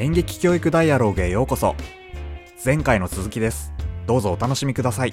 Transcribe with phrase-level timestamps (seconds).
[0.00, 1.76] 演劇教育ダイアローグへようこそ。
[2.64, 3.70] 前回の続きです。
[4.06, 5.12] どうぞお楽しみください。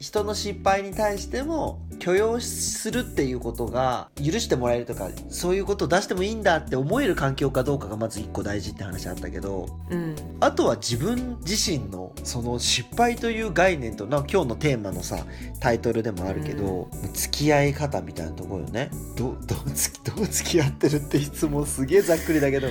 [0.00, 10.16] 人の失敗に対しても許容するっていうことが許してもらえるとかそういうことを出してもいいんだって思える環境かどうかがまず一個大事って話あったけどうん。
[10.40, 15.24] あとは自分自身のその失敗という概念とな今日のテーマのさ
[15.60, 18.90] タイトルでもあるけど、付き合い方みたいなところよね。
[19.16, 22.68] どどうつきどう付き合ってるって質問すげえざっくりだけど。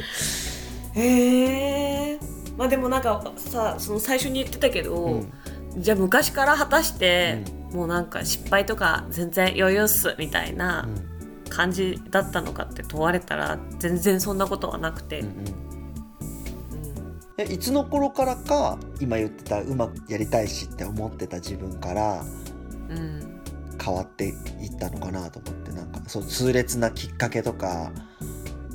[0.95, 2.19] へえ
[2.57, 5.33] まあでもなんかさその最初に言ってたけど、うん。
[5.77, 10.87] じゃあ昔から果たして、もうなんか失敗とか全然余裕っすみたいな
[11.49, 15.35] 感じだったのかって問われたら全然そんなことはなくて、うんうん。
[15.37, 15.43] うん。
[17.37, 22.25] えいつの頃からか今言ってたうまくやりたいしって思ってた自分から
[22.89, 23.41] うん。
[23.81, 24.35] 変わっていっ
[24.77, 27.91] たのかなと思ってなんかそう痛烈なきっかけとか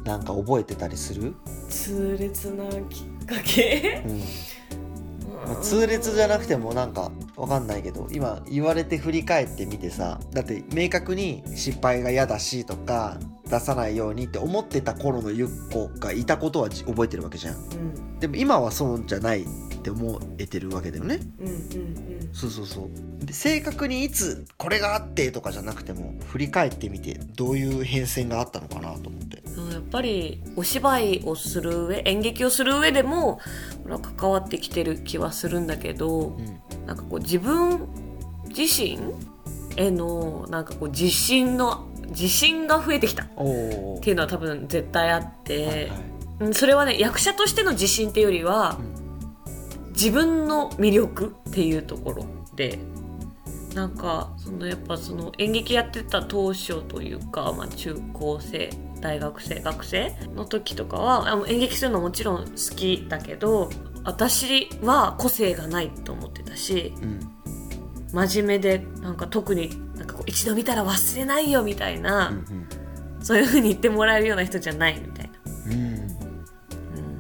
[0.04, 1.34] なんか覚えてたりする、
[1.68, 4.02] 痛烈なきっかけ？
[4.06, 4.20] うん。
[5.46, 7.10] まあ痛烈じゃなくてもなんか
[7.44, 17.54] わかんないけど今言われて振り返ってみてさだって明確に失敗が嫌だしとか出さないようにって思ってた頃のゆっこがいたことはじ覚えてるわけじゃん。
[17.56, 18.18] うん。
[18.18, 19.46] でも今はそうじゃないっ
[19.82, 21.20] て思えてるわけだよね。
[21.38, 22.88] うんうんそうそうそ
[23.22, 23.26] う。
[23.26, 29.42] で正確にいつこれがあってとかじゃなくても振り返ってみてどういう変遷があったのかなと思って。
[29.56, 33.38] うんやっぱりお芝居をする上演劇をする上でも
[34.16, 37.88] 関わってきてる気はするんだけどうんなんかこう自分
[38.48, 38.98] 自身
[39.76, 43.24] へのなんかこう自信の自信が増えてきた。
[43.24, 45.92] っていうのは多分絶対あって、はいはい。
[46.40, 48.78] うんそれはね役者としての自信っていうよりは、
[49.90, 52.78] 自分の魅力っていうところで。
[53.74, 63.68] なんかそのやっぱその演劇やってた当初というか、まあ、中高生大学生学生の時とかは演劇するのもちろん好きだけど
[64.04, 67.20] 私は個性がないと思ってたしうん
[68.12, 72.68] 真面目でなんか特になんかこう一度見たら忘れないよみたいな、うん
[73.20, 75.38] そういう風に言ってもらえるような人じゃないみたいな。
[75.64, 77.18] うんうん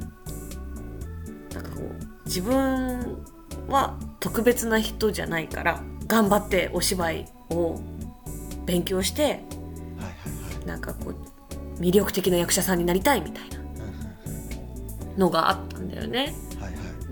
[1.54, 3.24] なんかこう自分
[3.68, 7.80] は特別な人じゃないから頑張ってお芝居を
[8.66, 9.40] 勉強してはいはい
[10.58, 13.58] はいなんかこう魅力的な役者さんになりたいみたいな
[15.16, 16.34] のがあったんだよね。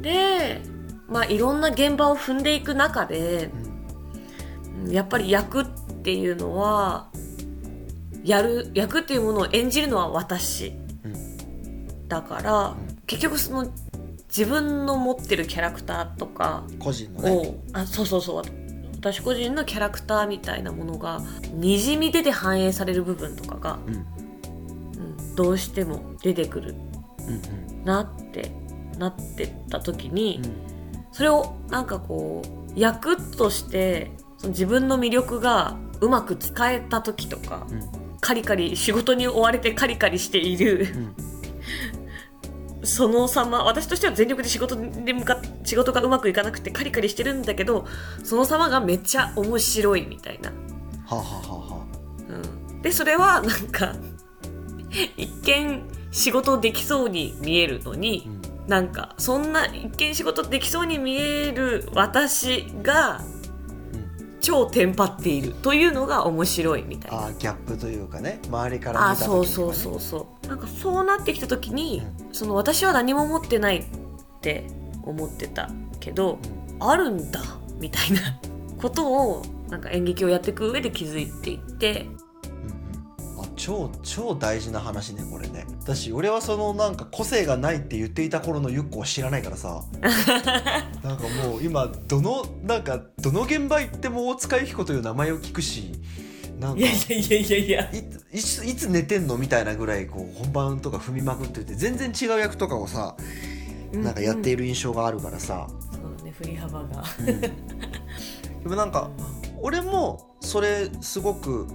[0.03, 0.61] で
[1.09, 3.51] まあいろんな現場を踏んでいく中で
[4.89, 5.67] やっぱり役っ
[6.03, 7.09] ていうのは
[8.25, 10.75] やる役っていうものを演じるのは私
[11.05, 12.09] うん。
[12.09, 12.77] だから、
[13.07, 13.73] 結局その
[14.29, 17.31] 自分の持ってるキャラクターとか個人のね。
[17.31, 18.43] を、あそうそうそう。
[18.95, 21.21] 私個人のキャラクターみたいなものが
[21.53, 23.95] にじみ出て反映される部分とかが、うん。
[23.95, 26.75] うん、どうしても出てくる
[27.27, 27.85] うん。
[27.85, 28.53] なって
[29.03, 30.53] なってった時に、うん。
[31.13, 38.19] それをなんかこう役としてその自分の魅力がうまく使えた時とか、うん。
[38.21, 41.33] カリカリ仕事に追われてカリカリしているうん。
[42.85, 47.87] その様私としては全力で仕事で向かっ仕事がうまくいかなくてカリカリしてるんだけど
[48.25, 50.55] その様がめっちゃ面白いみたいな、は
[51.11, 51.87] あ、はあは
[52.29, 53.95] うん、でそれはなんか
[55.17, 63.43] 一見仕事できそうに見えるのにあ、うんなんかそんな一見仕事できそうに見える私がうん
[64.43, 67.27] 超テンパっているというのが面白いみたいな。
[67.27, 68.41] あーギャップというかね。
[68.49, 69.47] 周りからあ見た時ね。
[69.47, 70.47] そうそうそうそう。
[70.49, 73.85] なんかそうなってきた時に、うその私は何も持ってないっ
[74.41, 74.67] て
[75.05, 76.39] 思ってたけど、
[76.81, 77.41] あるんだ
[77.79, 78.21] みたいな
[78.79, 82.09] ことをなんか演劇をやっていく上で気づいていって
[83.57, 85.67] 超超大事な話ねこれね。
[85.81, 89.83] 私俺はそのなんか個性がないって言っていた頃のゆっこは知らないからさ。
[91.03, 95.93] なんかもう今どのなんかどの現場行っても大塚由紀子という名前を聞くし
[96.59, 97.91] なんかいやいやいやいや
[98.33, 103.17] いついつ寝てんのみたいなぐらいこう本番とか踏みまくってて全然違う役とかをさ
[103.93, 107.05] なんかやっている、る印象があるからさ、そうね振り幅が。
[107.19, 107.41] うん。
[107.41, 107.49] で
[108.65, 109.11] もなんか
[109.61, 111.67] 俺もそれすごく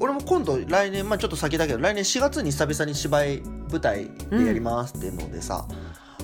[0.00, 3.40] 俺も今度来年まあちょっと先だけど来年4月に久々に芝居
[3.70, 5.66] 舞台でやりますっていうのでさ、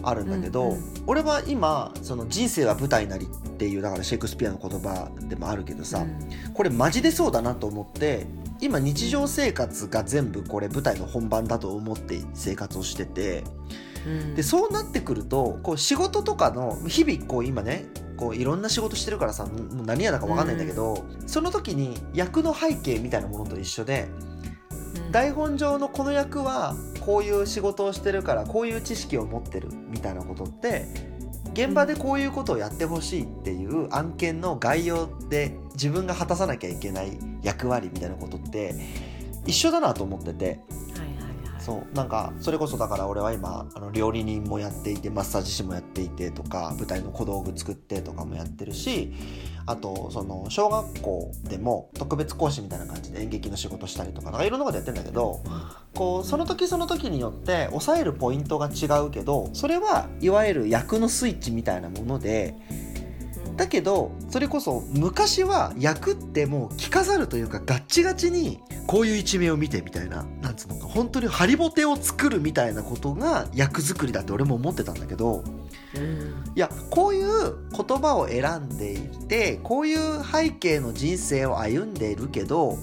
[0.03, 6.06] あるんだけど、うんうん俺は今その人生は舞台なりっていうだからシェイクスピアの言葉でもあるけどさ、
[6.55, 8.26] これマジでそうだなと思って
[8.59, 13.44] 今日常生活が全部これ舞台の本番だと思って生活をしてて
[14.06, 14.35] うん。
[14.35, 17.85] でそうなってくるとこう仕事とかの日々こう今ね
[18.16, 24.08] こういろんな仕事してるからさもう何やだか分かんないんだけど、その時に役の背景みたいなものと一緒で
[25.06, 25.12] うん。
[25.12, 30.87] 台本上のこの役はこういう仕事をしてるからこういう知識を持ってるみたいなことって
[31.52, 38.75] 現場でこういうことをやってほしいっていう案件の概要で自分が果たさなきゃいけない役割みたいなことって
[39.46, 40.61] 一緒だなと思ってて
[41.64, 41.96] そう。
[41.96, 49.12] なんかそれこそだから俺は今あの料理人もやっていてマッサージ師もやっていてとか舞台の小道具作ってとかもやってるし
[49.66, 55.43] あとその小学校でも特別講師みたいな感じで演劇の仕事したりとかなんかいろんなことやってんだけど
[55.94, 62.55] こうその時その時によって抑えるポイントが違うけどそれはいわゆる役のスイッチみたいなもので
[63.56, 75.44] だけどそれこそ昔は役ってもう着飾るというかガッチガチにこういう一面を見てみたいななんつうのか本当にハリボテを作るみたいなことが役作りだって俺も思ってたんだけど
[75.96, 82.76] うんいやこういう言葉を選んでいてこういう背景の人生を歩んでいるけど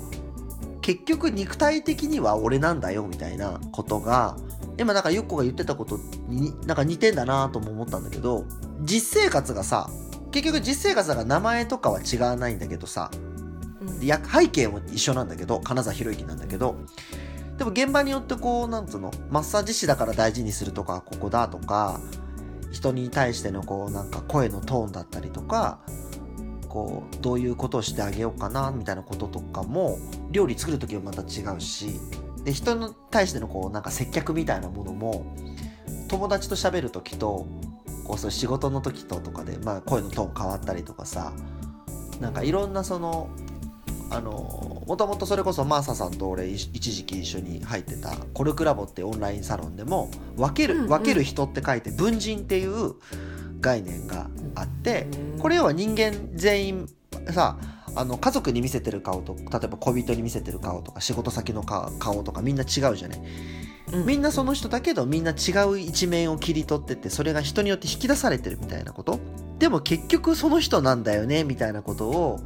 [0.82, 4.38] 結局肉体的には俺なんだよみたいなことが
[4.78, 8.46] 今なんかゆっこが言ってたことになんか似てんだなとも思ったんだけど
[8.82, 9.90] 実生活がさ
[10.32, 13.12] 結局実生活だから名前とかは違わないんだけどさ。
[13.82, 14.06] うん。
[14.06, 16.76] や背景も一緒なんだけど金沢博之なんだけど。
[17.58, 22.00] でも現場によってこうなんつうのマッサージ師だから大事にするとかここだとか
[22.72, 25.80] 人に対してのこうなんか声のトーンだったりとか
[26.68, 30.00] こうどういうことをしてあげようかなみたいなこととかも
[30.32, 32.00] 料理作る時はまた違うし
[32.44, 35.36] で人に対してのこうなんか接客みたいなものも
[36.08, 37.46] 友達と喋る時と
[38.12, 41.32] こうそう仕事の時ととかで、まあ、声のトーン変わったりとかさ
[42.20, 43.30] なんかいろんなその
[44.10, 50.90] あのもともとそれこそマーサさんと俺い一時期一緒に入ってたコルクラボってオンラインサロンでも分ける、うんうん。
[50.90, 52.96] 分ける人って書いて文人っていう
[53.62, 56.90] 概念があってうんこれ要は人間全員
[57.30, 57.58] さ
[57.96, 63.20] あの家族に見せてる顔と例えば恋人に見せてる顔とか仕事先の顔顔とかみんな違うじゃない。
[63.20, 63.71] うん
[64.06, 69.20] みんなその人だけどみんな違う一面を切り取ってってそれが人によって引き出されてるみたいなこと？
[69.60, 72.40] でも結局その人なんだよねみたいなことを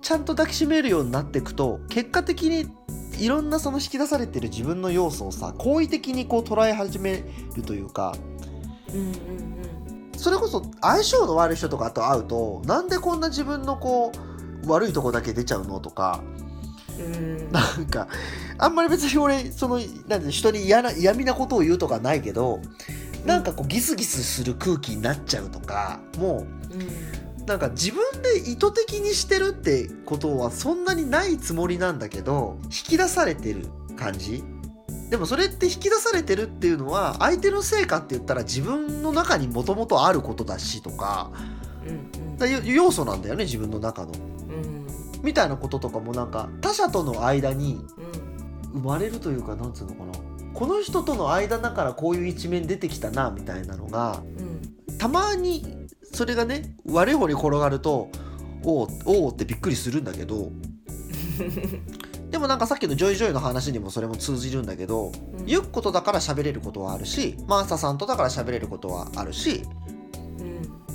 [0.00, 2.68] ちゃんと抱きしめるようになっていくと結果的に
[3.18, 7.24] いろんなその引き出されてる自分の要素をさ好意的にこう捉え始め
[7.56, 8.14] るというか。
[8.92, 9.12] うんうん。
[10.16, 14.12] それこそ相性の悪い人とかと会うとなんでこんな自分のこ
[14.64, 16.22] う悪いとこだけ出ちゃうのとか
[16.98, 17.14] うん。
[17.14, 18.08] うんなんか
[18.58, 19.78] あんまり別に俺その
[20.08, 22.60] なんて人に嫌な嫌味なことを言うとかないけど
[23.26, 26.46] なんかこうギスギスする空気になっちゃうとかも
[27.40, 33.66] うなんか自分で意図的にしてるってことはそんなにないつもりなんだけど引き出されてる
[33.96, 34.42] 感じ。
[35.10, 41.30] でもそれって引き出されてるっていうのは相手の成果って言ったら自分の中にもともとあることだしとか
[41.86, 44.12] うんだ要要素なんだよね自分の中の。
[45.22, 48.80] うんみたいなこととかもなんか他者との間にうん。
[48.80, 50.12] 生まれるというかなんつうのかな。
[50.54, 54.22] この人との間だからこういう一面出てきたなみたいなのが
[54.88, 54.98] うん。
[54.98, 58.08] たまにそれがね悪い方に転がると
[58.64, 60.50] おうおうってびっくりするんだけど
[62.30, 65.46] でもなんかさっきのジョイジョイの話にもそれも通じるんだけどうん。
[65.46, 69.81] ゆっことだから喋れることはあるしマーサさんとだから喋れることはあるしうん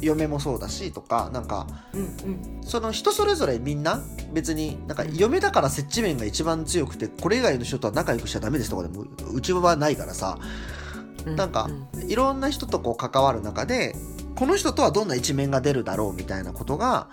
[0.01, 2.61] 嫁もそうだしとかなんかうんうん。
[2.63, 4.01] その人それぞれみんな
[4.33, 10.37] 別になんか嫁だから接地面が一番強くてこれ以外の人とは仲良くしちゃダメですとかでもうちはないからさ。
[10.41, 13.93] うんなんかうんいろんな人とこう関わる中で
[14.35, 17.09] この人とはどんな一面が出るだろうみたいなことが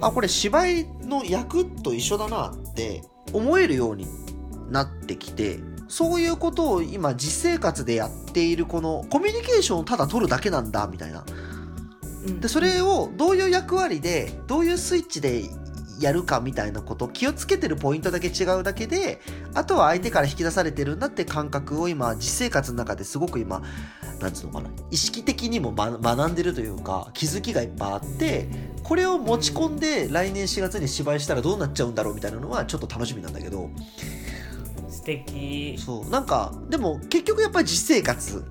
[0.00, 3.02] あこれ芝居の役と一緒だなって
[3.34, 4.06] 思えるように
[4.70, 5.58] なってきて
[5.88, 11.24] そういうことを今実生活でやっているこのコミュニケーションをただ取るだけなんだみたいな。
[11.50, 11.55] うん
[12.40, 15.44] でそれをどういう役割でどういうスイッチで
[16.00, 19.20] やるかみたいなこと気をつけてるポイントだけ違うだけで
[19.54, 23.62] あとは相手から引き出されてるんだって感覚を今実生活の中ですごく今
[24.20, 28.48] なんつうのかな意識的にも、ま、学んでるというか気づきがいっぱいあって
[28.82, 33.70] これを持ち込んで来年4月に芝居したらどうなっちゃうんだろうみたいなのはちょっと楽しみなんだけど。
[34.88, 35.76] 素敵。
[35.78, 36.10] そう。
[36.10, 38.44] なんかでも結局やっぱり実生活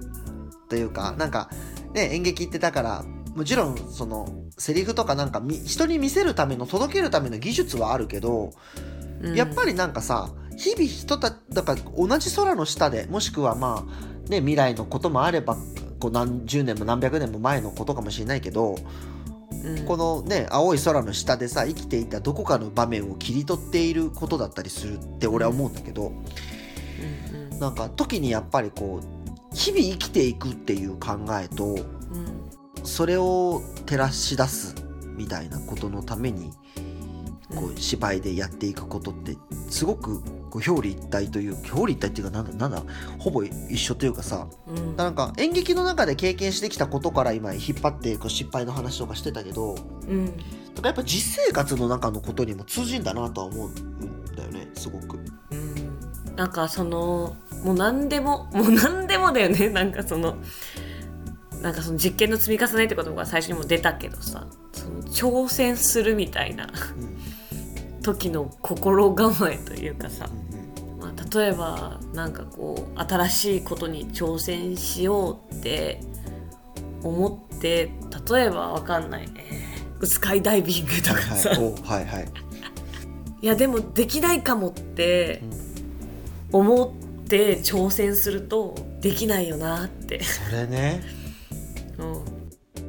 [0.67, 1.49] というかなんか
[1.93, 3.05] ね演劇ってだから
[3.35, 4.27] もちろんその
[4.57, 8.53] セリフとかなんかみ人に見せるための届けるための技術はあるけど、
[9.35, 15.57] やっぱりなんかさ日々人ただから同じ空の下でもしくはまあね未来のこともあれば
[15.99, 18.77] こう何十年も何百年も前のことかもしれないけど、
[19.63, 19.85] うん。
[19.85, 27.39] このね青い空の下でさ生きていたどこかの場面を切り取っていることだったりするって俺は思うんだけど、うん。
[27.39, 31.79] うんなんか時にやっぱりこう日々生きていくっていう考えとうん
[32.95, 34.73] それを照らし出す
[35.17, 36.53] みたいなことのために
[37.53, 39.35] こう芝居でやっていくことって
[39.69, 44.95] すごくこう表裏一体という表裏一体っていうかなんだなんだほぼ一緒というかさうん。
[44.95, 49.75] なんか演劇の中で経験してきたことから今引っ張ってこう失敗の話とかしてたけど
[50.07, 50.27] うん。
[50.27, 50.41] なんか
[50.85, 55.19] やっぱ実生活の中のことにも通じんだなとは思うんだよねすごく。
[55.51, 56.35] うん。
[56.37, 57.35] なんかその
[57.65, 59.67] もう何でももう何でもだよね。
[59.67, 60.37] なんかその
[61.65, 66.69] なんかその実験の積み重ねってことが最初にも出たけどさその挑戦するみたいな
[68.03, 70.29] 時の心構えというかさ、
[70.99, 76.01] まあ、例えばなんかこう新しいことに挑戦しようって
[77.01, 77.89] 思って
[78.29, 79.65] 例えばわかんない、えー
[80.05, 82.27] スカイダイビングとかさ、はいはい、
[83.41, 85.41] いやでもできないかもって
[86.51, 86.93] 思
[87.23, 91.01] って挑戦するとできないよなって、それね。
[91.19, 91.24] うん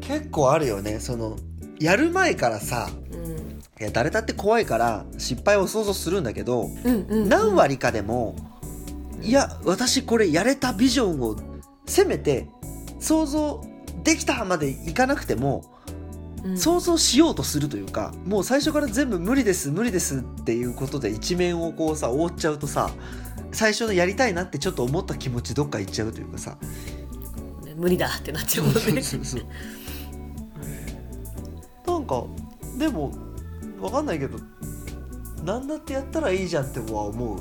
[0.01, 1.01] 結構あるよね。
[1.01, 1.37] その
[1.79, 3.37] やる前からさうん。
[3.81, 8.35] いや誰だって怖いから失敗を想像するんだけどうんうん、何割かでも
[9.21, 11.37] いや私これやれたビジョンを
[11.85, 12.49] せめて
[12.99, 13.63] 想像
[14.03, 15.65] できたまでいかなくても
[16.45, 16.59] うん。
[16.59, 22.91] 想像しようとするというかもう最初から全部無理です無理ですっていうことで一面をこうさ覆っちゃうとさ
[23.53, 26.96] 最初のやりたいなってちょっと思った気持ちどっか行っちゃうというかさね
[27.77, 29.03] 無理だってなっちゃうもんね。
[31.87, 32.25] なんか
[32.79, 33.13] でも
[33.81, 34.39] わかんないけど
[35.45, 37.37] 何だってやったらいいじゃんっては思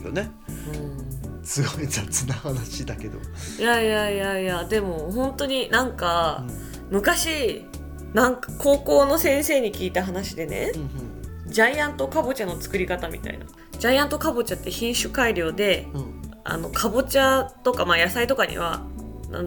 [0.00, 0.30] うよね。
[0.74, 1.44] うん。
[1.44, 3.18] すごい雑な話だけど、
[3.58, 6.44] いやいやいやいやでも本当になんか、
[6.90, 7.64] 昔
[8.12, 13.46] なんか高校の先生に聞いた話でねうんジャイアントカボチャの作り方みたいな。
[13.78, 16.00] ジャイアントカボチャって品種改良でうん。
[16.00, 18.91] うんあのかぼちゃとか、まあ、野菜とかにはな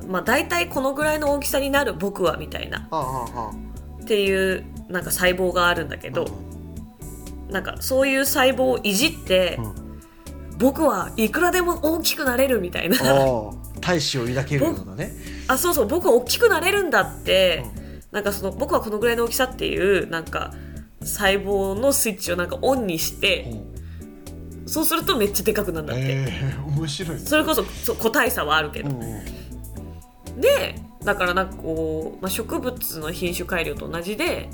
[0.07, 2.87] まあ、大体このぐらいの大きさになる僕はみたいな。
[2.89, 3.53] はあはあは
[4.01, 6.27] っていうなんか細胞があるんだけあど、
[7.49, 9.85] なんかそういう細胞をいじって、うん。
[10.57, 12.97] 僕はいくらでも大きくなれるみたいな。
[13.81, 15.11] 大志を抱けるようなね。
[15.47, 17.65] あそうそう僕は大きくなれるんだって、
[18.11, 20.53] なんかその僕はこのぐらいの大きさっていうなんか
[21.01, 23.53] 細胞のスイッチをなんかオンにして
[24.65, 27.17] そうするとめっちゃでかくなるんだって、ええ面白い。
[27.17, 29.44] ねそれこそそう個体差はあるけど、うんうん
[30.37, 34.49] でだからなんかこう、まあ、植物の品種改良と同じで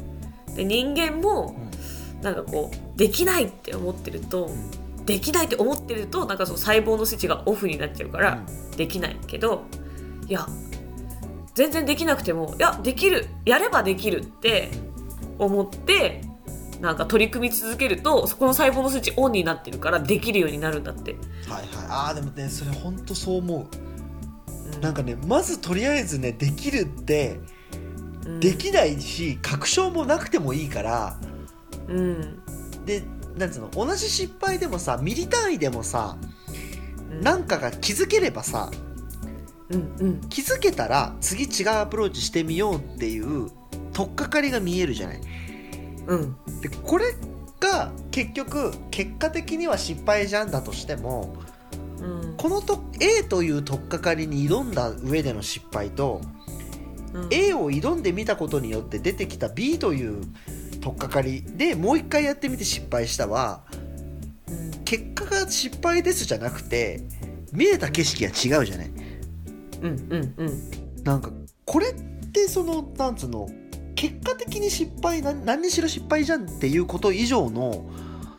[0.56, 1.56] で人間も
[2.22, 4.52] なんかこうできないって思ってると、
[5.06, 8.44] できないって思ってるとなんかその細胞のスイッチがオフになっちゃうから、
[8.78, 9.64] できないけど
[10.28, 10.46] いや
[11.56, 14.70] 全然できなくてもいやできるやればできるって
[15.40, 16.22] 思って
[16.80, 21.14] なんか取り組み続けるとそこの細胞のスイッチオンになってるからできるようになるんだって。
[21.14, 21.22] はい
[21.52, 21.68] はい。
[21.90, 23.60] ああでもねそれ本当そう思う。
[23.60, 23.91] うん
[24.82, 27.40] なんかねまずとりあえずねできるって
[28.26, 28.40] うん。
[28.40, 31.18] できないし確証もなくてもいいから
[31.88, 32.42] うん。
[32.86, 33.04] で
[33.38, 36.18] なんつうの同じ失敗でもさミリ単位でもさ
[37.12, 37.22] うん。
[37.22, 38.72] なんかが気づければさ
[39.70, 40.22] うんうん。
[40.30, 43.50] 気づけたら次違うアプローチしてみようっていう
[43.94, 45.22] 取っかかりが見えるじゃない。
[46.08, 46.36] うん。
[46.62, 47.14] でこれ
[47.60, 51.51] が結局結果的には失敗じゃんだとしてもうん
[52.42, 56.22] このと A という取っかかりに挑んだ上での失敗と
[57.14, 57.28] うん。
[57.30, 60.24] A を挑んでみたことによって出てきた B という
[60.82, 63.62] 取っかかりでもう一回やってみて失敗したは
[64.50, 64.84] うん。
[64.86, 67.02] 結果が失敗ですじゃなくて
[67.54, 68.92] 見えた景色が違うじゃない。
[69.82, 71.04] うんうんうん。
[71.04, 71.30] なんか
[71.66, 71.94] これっ
[72.32, 73.48] てそのなんつうの
[73.94, 77.86] 結果的に失敗な何にしろ失敗じゃんっていうこと以上の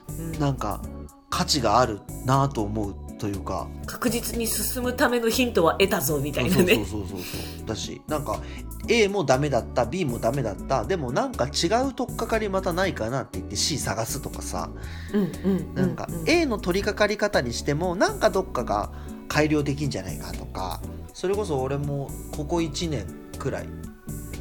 [0.08, 0.32] うん。
[0.40, 0.82] なんか
[1.30, 3.68] 価値があるなと思うというか。
[3.86, 7.16] 確実に進むためのヒントは得たぞみたいなそうそうねそうそうそ
[7.62, 7.66] う。
[7.66, 8.40] だしなんか
[8.88, 10.84] A もダメだった B もダメだった。
[10.84, 14.70] でもなんか違う取っかかりまたないかなって言って C 探すとかさ。
[15.14, 18.90] うんうんなんかう A の取り掛かり方にしてもなんかどっかが
[19.28, 20.80] 改良できんじゃないかとか。
[21.14, 23.06] それこそ俺もここ1年
[23.38, 23.68] くらい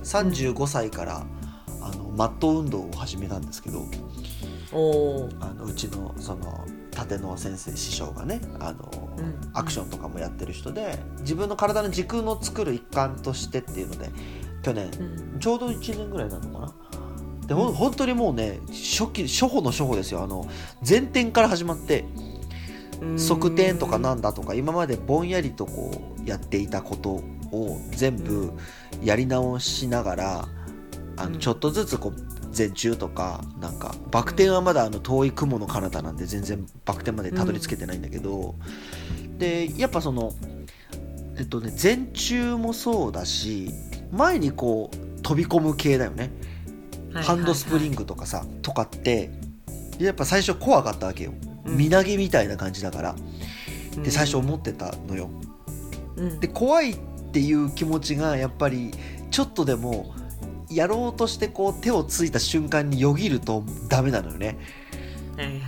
[0.04, 1.28] 35歳から
[1.82, 3.86] あのマット運動を始めたんですけど。
[4.74, 4.74] あ
[5.54, 6.66] のうちのその
[7.04, 9.40] 立野先生師匠がねあの、うん。
[9.54, 14.10] アクションとかもやってる人で自分の体の軸の作る一環としてっていうので
[14.62, 14.90] 去年
[15.34, 15.40] うん。
[15.40, 16.74] ちょうど1年ぐらいなのかな。
[17.48, 20.24] でほん本当にもうね初期初歩の初歩ですよ。
[20.24, 20.48] あの
[20.88, 22.06] 前転から始まって
[23.18, 28.54] 側転とかなんだとか今までぼんやりとこうやっていたことを全部
[29.04, 30.48] やり直しながら
[31.18, 31.34] あうん。
[31.34, 38.56] のちょっとずつこう前中とかなんかバク転はまだあの遠い雲の彼方なんで全然バク転までたどり着けてないんだけど
[39.38, 40.34] でやっぱその
[41.38, 43.70] えっとね前中もそうだし
[44.12, 46.32] 前にこう飛び込む系だよね。
[47.14, 49.32] ハンドスプリンググとかさとかって
[50.00, 51.34] やっぱ最初怖かったわけよ、
[51.66, 51.78] うん。
[51.78, 53.16] 身投げみたいな感じだから。
[53.96, 54.04] うん。
[54.04, 55.30] で最初思ってたのよ。
[56.16, 56.40] うん。
[56.40, 56.98] で怖いっ
[57.32, 58.92] ていう気持ちがやっぱり
[59.30, 60.14] ちょっとでも
[60.76, 64.58] やろうとしてこう手をついた瞬間によぎるとダメなのよね。
[65.38, 65.62] はいはいはい。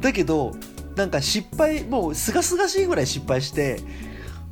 [0.00, 0.52] だけど
[0.96, 3.80] なんか失敗もうすがすがしいぐらい失敗して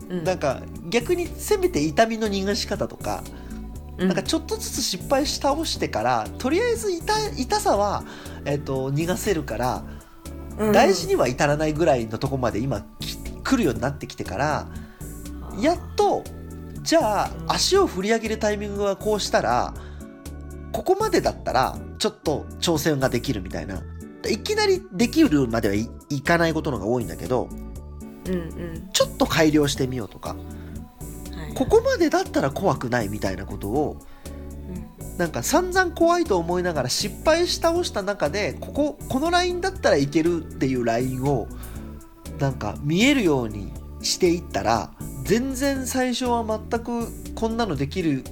[0.08, 0.25] うん。
[0.25, 3.23] なんか逆にせめて痛みの逃がし方とか
[3.99, 4.08] うん。
[4.08, 8.04] なんかちょっとずつ失敗し倒してからとりあえず痛痛さは、
[8.44, 9.84] えっと逃がせるから
[10.58, 10.73] うん。
[10.73, 14.66] 大事には至らないぐらいのとこまで今き来るようになってきてから
[15.61, 16.25] やっと
[16.82, 19.75] じゃあうん足を振り上げるタイミングはこうしたら
[20.74, 23.80] ここまでだったらちょっと挑戦ができるみたいな。
[24.28, 27.48] いきなりできるまではい、いかないことのが多いんだけど
[28.26, 28.88] うんうん。
[28.92, 30.30] ちょっと改良してみようとか。
[30.30, 30.36] は
[31.50, 31.54] い。
[31.54, 33.98] ここまでだったら怖くないみたいなことを
[35.00, 35.16] うん。
[35.18, 41.46] なんか散々怖いと思いながら失敗し倒した中でこここのラインだったらいけるっていうラインを
[42.40, 44.90] なんか見えるようにしていったら
[45.22, 48.24] 全然最初は全くこんなのできる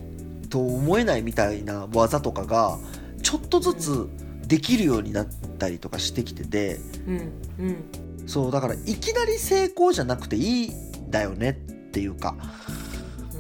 [0.53, 2.79] と思えないみたいな技とかが
[3.23, 4.09] ちょっとずつ
[4.47, 5.27] できるようになっ
[5.59, 7.17] たりとかしてきててうん
[7.59, 7.85] うん。
[8.27, 11.55] そうだからいきなり成功じゃなくていいんだよねっ
[11.91, 12.37] ていうか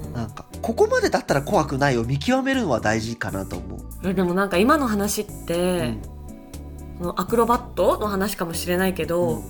[0.07, 0.13] うん。
[0.15, 3.81] なんかここまでだったら怖くないを見極めるのは大事かなと思う。
[4.09, 5.99] えでもなんか今の話って、
[6.99, 9.43] そのアクロバットの話かもしれないけど、うん。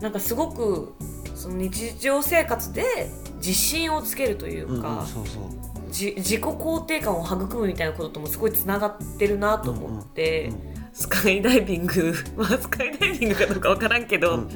[0.00, 0.92] なんかすごく
[1.34, 5.44] その日常生活で自信をつけるといううんうんか、そうそう。
[5.50, 5.63] じ
[5.94, 14.48] 自己肯定感を育むみたいなことともすごいつながってるなと思って、うんうんスカイダイビング まあスカイダイビングかどうかわからんけど、うん。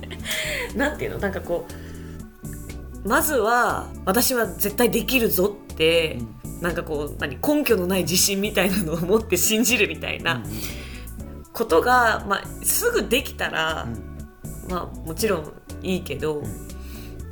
[0.77, 1.19] なんていうの？
[1.19, 1.67] なんかこ
[3.05, 6.19] うまずは私は絶対できるぞって、
[6.61, 7.39] なんかこう何？
[7.45, 10.45] 根拠のない自信みたいなのを持って信じるみたいな
[11.53, 13.89] ことが、まあ、すぐできたら、
[14.71, 15.53] まあもちろん
[15.83, 16.45] いいけど、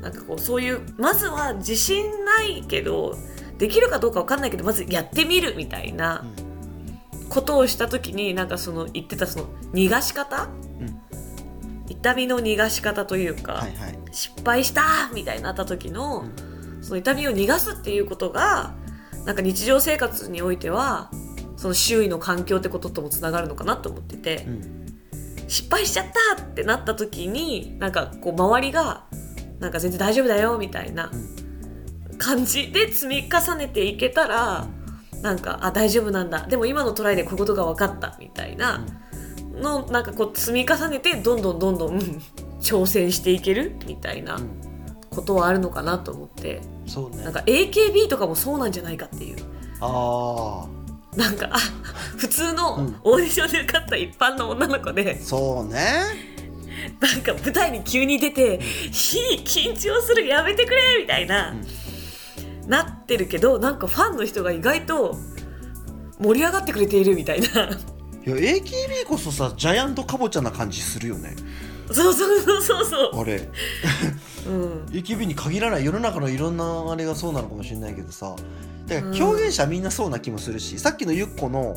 [0.03, 3.17] なんかこうそういうまずは自信ないけど
[3.59, 6.25] できるかどうかわかんないけどまずやってみるみたいな
[7.29, 10.49] ことをした時になんかその言ってたその逃がし方、
[10.81, 11.01] うん。
[11.89, 13.99] 痛みの逃がし方というか、はいはい。
[14.13, 16.25] 失敗したみたいになった時の、
[16.81, 18.75] うその痛みを逃がすっていうことが
[19.25, 21.11] なんか日常生活においては
[21.57, 24.87] その周囲の環境ってことともつながるのかなと思ってて、うん。
[25.49, 29.05] 失敗しちゃったってなった時になんかこう周りが
[29.61, 31.11] なんか全然大丈夫だよみたいな
[32.19, 34.67] 感じで積み重ねていけたら
[35.23, 36.47] なんかあ大丈夫なんだ。
[36.47, 38.85] でも今のトライでこういうことが分かったみたいな
[39.55, 42.23] のなんかこう積み重ねてどんどんどんどんうん
[42.61, 44.51] 挑戦していけるみたいなうん
[45.11, 46.61] ことはあるのかなと思って。
[46.87, 47.25] そうね。
[47.25, 49.37] なんか AKB とかもそうなんじゃないかっていう。
[49.81, 50.67] あ
[51.17, 51.59] なんかあ
[52.19, 52.97] 普通のうん。
[53.03, 56.03] オーディションで受かった一般の女の子であそうね。
[57.01, 58.61] なんか舞台に急に出て
[58.93, 61.55] 「ひ緊張するやめてくれ!」みたいな、
[62.67, 65.17] なってるけどなんかファンの人が意外と
[66.19, 67.47] 盛り上がってくれているみたいな。
[67.47, 67.51] い
[68.31, 71.37] や AKB こそさジャイアントカボチャな感じするよね。
[71.93, 73.37] そうそうそうそうそあれ。
[74.47, 78.35] う、うん、AKB に限らない世の中のいろんなあれがそうなのかもしれないけどさ。
[78.87, 79.23] だからうん。
[79.23, 81.77] 表現者みんなそうな気もするし、さっきのゆっこの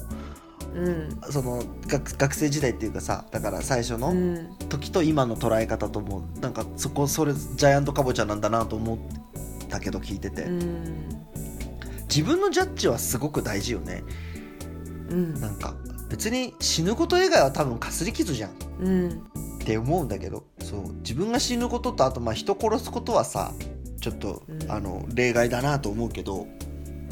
[0.75, 1.19] うん。
[1.31, 4.55] その学学生時代っていうかさだから最初うのん。
[4.69, 8.97] 時と今の捉え方ともなんかそこそれジャイアントカボチャなんだなと思
[9.69, 11.25] ったけど聞いてて、うん。
[12.09, 14.03] 自分のジャッジはすごく大事よね。
[15.09, 15.39] うん。
[15.39, 15.75] なんか
[16.09, 18.51] 別に死ぬこと以外は多分かすり傷じゃん。
[18.81, 19.09] うん。
[19.09, 19.13] っ
[19.59, 20.43] て思うんだけど。
[20.61, 23.53] そう自分が死ぬこととあとまあ人殺すことはさ
[24.01, 24.71] ちょっと、うん。
[24.71, 26.47] あの例外だなと思うけど。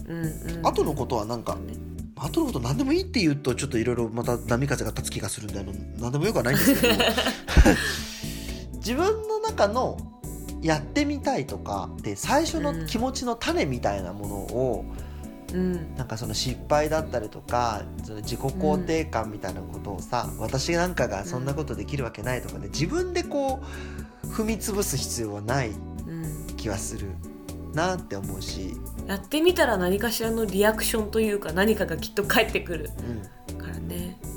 [0.08, 0.66] うんうん。
[0.66, 1.58] 後のことはなんか
[2.16, 6.96] 後のこと何でもいいって言うとちょっといろいろまた波風が立つ気がするんであの何でもよくはないんですけど。
[8.88, 9.98] 自分の中の
[10.68, 14.86] やってみたいとかで最初の気持ちの種みたいなものを、
[15.54, 15.96] うん。
[15.96, 23.62] なんかその失敗だったりとかその自己肯定感みたいなことをさ、私なんかがそんなことできるわけないとかね自分でこ
[24.24, 26.48] う踏み潰す必要はないうん。
[26.58, 27.08] 気はする
[27.74, 28.74] なって思うし、
[29.08, 32.90] やってみたら何かしらのリアクションというか何かがきっと返ってくる
[33.50, 34.37] うん、からね、うん、